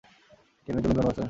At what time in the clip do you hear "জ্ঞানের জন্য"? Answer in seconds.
0.67-0.93